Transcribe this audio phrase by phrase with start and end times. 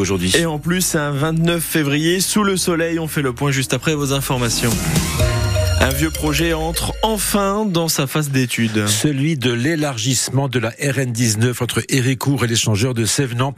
[0.00, 0.32] aujourd'hui.
[0.36, 3.74] Et en plus, c'est un 29 février, sous le soleil, on fait le point juste
[3.74, 4.70] après vos informations.
[5.82, 8.86] Un vieux projet entre enfin dans sa phase d'étude.
[8.86, 13.54] Celui de l'élargissement de la RN19 entre Héricourt et l'échangeur de Sévenant.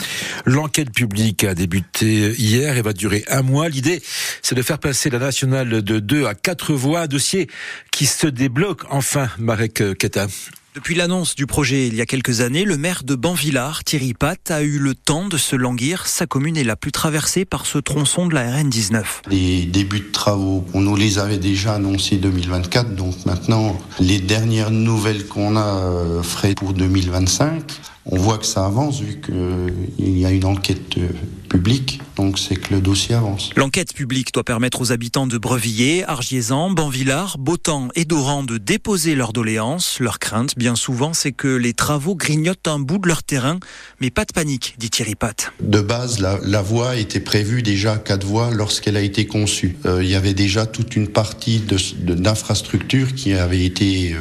[0.47, 3.69] L'enquête publique a débuté hier et va durer un mois.
[3.69, 4.01] L'idée,
[4.41, 7.49] c'est de faire passer la nationale de 2 à 4 voies, un dossier
[7.91, 10.29] qui se débloque enfin, Marek Keta.
[10.75, 14.51] Depuis l'annonce du projet il y a quelques années, le maire de Banvillard, Thierry Pat,
[14.51, 16.07] a eu le temps de se languir.
[16.07, 19.05] Sa commune est la plus traversée par ce tronçon de la RN19.
[19.29, 24.71] Les débuts de travaux, on nous les avait déjà annoncés 2024, donc maintenant, les dernières
[24.71, 27.71] nouvelles qu'on a euh, feraient pour 2025.
[28.05, 31.09] On voit que ça avance vu qu'il y a une enquête euh,
[31.49, 33.51] publique, donc c'est que le dossier avance.
[33.55, 39.15] L'enquête publique doit permettre aux habitants de Brevilliers, Argiésan, Banvillard, Beautemps et Doran de déposer
[39.15, 40.01] leurs doléances.
[40.01, 43.61] Leur crainte, bien souvent, c'est que les travaux grignotent un bout de leur terrain.
[44.01, 45.53] Mais pas de panique, dit Thierry Pat.
[45.61, 49.77] De base, la, la voie était prévue déjà à quatre voies lorsqu'elle a été conçue.
[49.87, 51.63] Euh, il y avait déjà toute une partie
[52.01, 54.15] d'infrastructure de, qui avait été...
[54.15, 54.19] Euh,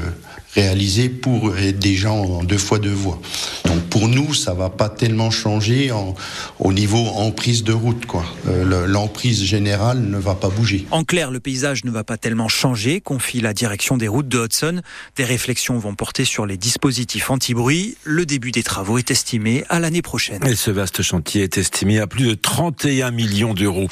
[0.55, 3.19] réalisé pour des gens en deux fois deux voies.
[3.65, 6.15] Donc pour nous, ça va pas tellement changer en,
[6.59, 8.05] au niveau emprise de route.
[8.05, 8.25] quoi.
[8.47, 10.85] Euh, L'emprise générale ne va pas bouger.
[10.91, 14.43] En clair, le paysage ne va pas tellement changer, confie la direction des routes de
[14.45, 14.81] Hudson.
[15.15, 17.97] Des réflexions vont porter sur les dispositifs anti-bruit.
[18.03, 20.45] Le début des travaux est estimé à l'année prochaine.
[20.45, 23.87] Et ce vaste chantier est estimé à plus de 31 millions d'euros.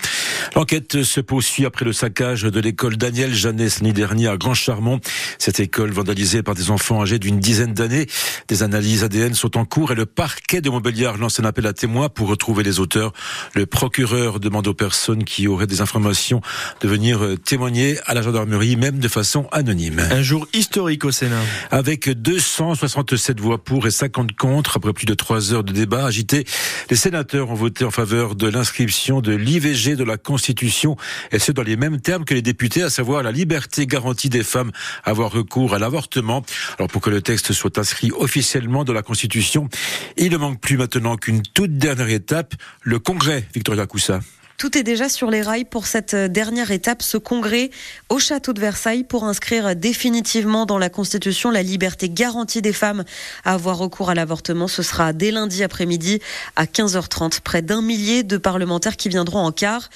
[0.56, 5.00] L'enquête se poursuit après le saccage de l'école Daniel Jeannès l'année dernière à Grand Charmont.
[5.38, 8.08] Cette école vandalisée par des enfants âgés d'une dizaine d'années.
[8.48, 11.74] Des analyses ADN sont en cours et le parquet de Montbéliard lance un appel à
[11.74, 13.14] témoins pour retrouver les auteurs.
[13.54, 16.42] Le procureur demande aux personnes qui auraient des informations
[16.82, 20.00] de venir euh, témoigner à la gendarmerie, même de façon anonyme.
[20.12, 21.42] Un jour historique au Sénat.
[21.72, 26.46] Avec 267 voix pour et 50 contre, après plus de trois heures de débat agité,
[26.90, 30.98] les sénateurs ont voté en faveur de l'inscription de l'IVG de la Constitution,
[31.32, 34.44] et ce dans les mêmes termes que les députés, à savoir la liberté garantie des
[34.44, 34.72] femmes
[35.04, 36.39] à avoir recours à l'avortement.
[36.78, 39.70] Alors pour que le texte soit inscrit officiellement dans la Constitution,
[40.18, 44.20] il ne manque plus maintenant qu'une toute dernière étape, le Congrès, Victoria Coussa.
[44.60, 47.70] Tout est déjà sur les rails pour cette dernière étape, ce congrès
[48.10, 53.06] au château de Versailles pour inscrire définitivement dans la Constitution la liberté garantie des femmes
[53.46, 54.68] à avoir recours à l'avortement.
[54.68, 56.20] Ce sera dès lundi après-midi
[56.58, 57.40] à 15h30.
[57.40, 59.90] Près d'un millier de parlementaires qui viendront en quart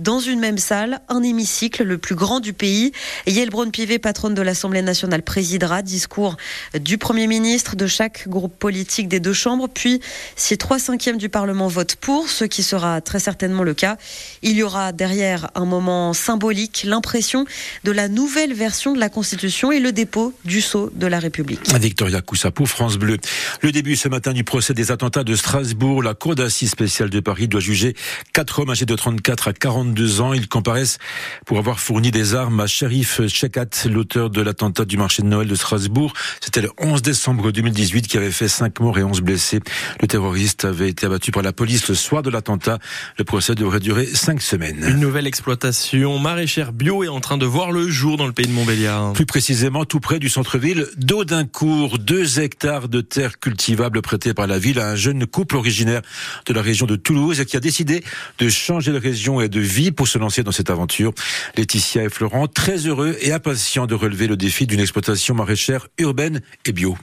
[0.00, 2.92] dans une même salle, un hémicycle le plus grand du pays.
[3.26, 5.82] Yael Braun-Pivet, patronne de l'Assemblée nationale, présidera.
[5.82, 6.36] Discours
[6.78, 9.68] du Premier ministre, de chaque groupe politique des deux chambres.
[9.68, 10.00] Puis,
[10.36, 13.98] si trois cinquièmes du Parlement votent pour, ce qui sera très certainement le cas,
[14.42, 17.44] il y aura derrière un moment symbolique, l'impression
[17.84, 21.60] de la nouvelle version de la Constitution et le dépôt du sceau de la République.
[21.80, 23.18] Victoria Coussapou, France Bleu.
[23.62, 26.02] Le début ce matin du procès des attentats de Strasbourg.
[26.02, 27.94] La Cour d'assises spéciale de Paris doit juger
[28.32, 30.32] quatre hommes âgés de 34 à 42 ans.
[30.32, 30.98] Ils comparaissent
[31.46, 35.48] pour avoir fourni des armes à Sherif Shekat, l'auteur de l'attentat du marché de Noël
[35.48, 36.12] de Strasbourg.
[36.40, 39.60] C'était le 11 décembre 2018 qui avait fait 5 morts et 11 blessés.
[40.00, 42.78] Le terroriste avait été abattu par la police le soir de l'attentat.
[43.18, 44.84] Le procès devrait durer 5 semaines.
[44.86, 48.46] Une nouvelle exploitation maraîchère bio est en train de voir le jour dans le pays
[48.46, 49.12] de Montbéliard.
[49.12, 54.58] Plus précisément, tout près du centre-ville d'Audincourt, deux hectares de terre cultivable prêtés par la
[54.58, 56.02] ville à un jeune couple originaire
[56.46, 58.02] de la région de Toulouse et qui a décidé
[58.38, 61.12] de changer de région et de vie pour se lancer dans cette aventure.
[61.56, 66.40] Laetitia et Florent, très heureux et impatients de relever le défi d'une exploitation maraîchère urbaine
[66.64, 66.96] et bio.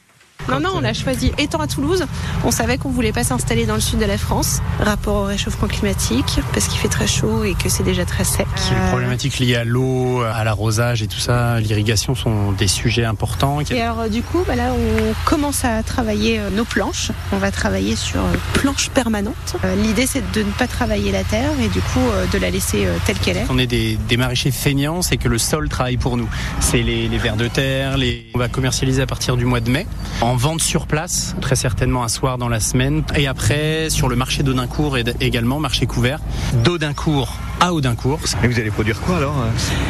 [0.50, 2.06] Non, non, on a choisi étant à Toulouse.
[2.46, 5.68] On savait qu'on voulait pas s'installer dans le sud de la France, rapport au réchauffement
[5.68, 8.48] climatique, parce qu'il fait très chaud et que c'est déjà très sec.
[8.72, 13.60] Les problématiques liées à l'eau, à l'arrosage et tout ça, l'irrigation sont des sujets importants.
[13.60, 17.12] Et alors du coup, bah là, on commence à travailler nos planches.
[17.34, 18.22] On va travailler sur
[18.54, 19.58] planches permanentes.
[19.84, 22.00] L'idée, c'est de ne pas travailler la terre et du coup
[22.32, 23.46] de la laisser telle qu'elle est.
[23.50, 26.30] On est des, des maraîchers feignants, c'est que le sol travaille pour nous.
[26.62, 28.28] C'est les, les vers de terre, les...
[28.34, 29.86] on va commercialiser à partir du mois de mai
[30.22, 33.04] en vente sur place, très certainement un soir dans la semaine.
[33.16, 36.20] Et après, sur le marché d'Audincourt également, marché couvert
[36.64, 38.20] d'Audincourt à Audincourt.
[38.44, 39.36] Et vous allez produire quoi alors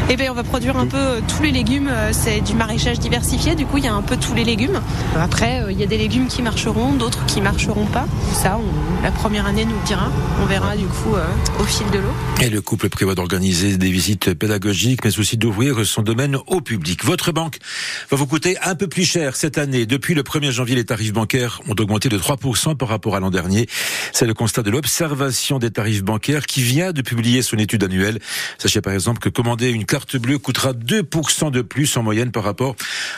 [0.10, 1.92] Eh bien, on va produire un peu tous les légumes.
[2.12, 4.82] C'est du maraîchage diversifié, du coup, il y a un peu tous les légumes.
[5.16, 8.08] Après, il y a des légumes qui marcheront, d'autres qui marcheront pas.
[8.34, 10.12] Ça, on, la première année nous le dira.
[10.42, 11.26] On verra du coup euh,
[11.60, 12.14] au fil de l'eau.
[12.42, 17.04] Et le couple prévoit d'organiser des visites pédagogiques, mais aussi d'ouvrir son domaine au public.
[17.04, 17.58] Votre banque
[18.10, 19.86] va vous coûter un peu plus cher cette année.
[19.86, 23.32] Depuis le 1er janvier, les tarifs bancaires ont augmenté de 3% par rapport à l'an
[23.32, 23.68] dernier.
[24.14, 28.20] C'est le constat de l'Observation des tarifs bancaires qui vient de publier son étude annuelle.
[28.58, 32.44] Sachez par exemple que commander une carte bleue coûtera 2% de plus en moyenne par
[32.44, 32.76] rapport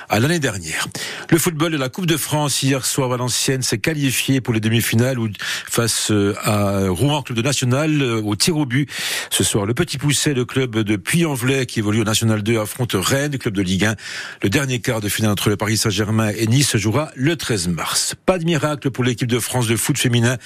[0.10, 0.88] à l'année dernière.
[1.30, 5.18] Le football de la Coupe de France hier soir, Valenciennes s'est qualifié pour les demi-finales
[5.40, 8.90] face euh, à Rouen, club de national, euh, au tir au but.
[9.30, 12.94] Ce soir, le Petit Pousset, le club de Puy-en-Velay qui évolue au National 2 affronte
[12.94, 13.96] Rennes, club de Ligue 1.
[14.44, 17.70] Le dernier quart de finale entre le Paris Saint-Germain et Nice se jouera le 13
[17.70, 18.16] mars.
[18.26, 20.38] Pas de miracle pour l'équipe de France de foot féminin.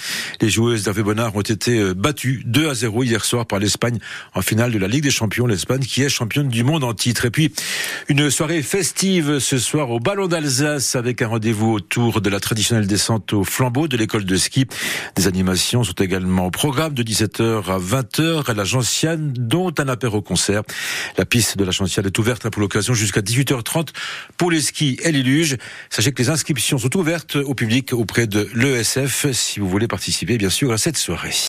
[0.42, 3.83] Les joueuses d'Hervé Bonnard ont été euh, battues 2 à 0 hier soir par l'Espagne
[4.34, 5.48] en finale de la Ligue des Champions.
[5.48, 7.26] L'Espagne qui est championne du monde en titre.
[7.26, 7.54] Et puis,
[8.08, 12.88] une soirée festive ce soir au Ballon d'Alsace avec un rendez-vous autour de la traditionnelle
[12.88, 14.66] descente au flambeau de l'école de ski.
[15.16, 19.88] Des animations sont également au programme de 17h à 20h à la Gentiane, dont un
[20.14, 20.64] au concert.
[21.18, 23.90] La piste de la Gentiane est ouverte pour l'occasion jusqu'à 18h30
[24.38, 25.58] pour les skis et les luges.
[25.90, 30.38] Sachez que les inscriptions sont ouvertes au public auprès de l'ESF si vous voulez participer
[30.38, 31.34] bien sûr à cette soirée.